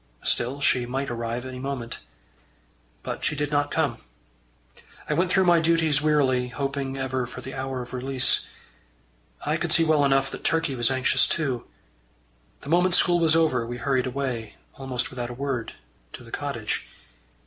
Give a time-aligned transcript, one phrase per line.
[0.23, 1.99] Still she might arrive any moment.
[3.03, 3.99] But she did not come.
[5.07, 8.43] I went through my duties wearily, hoping ever for the hour of release.
[9.45, 11.65] I could see well enough that Turkey was anxious too.
[12.61, 15.73] The moment school was over, we hurried away, almost without a word,
[16.13, 16.87] to the cottage.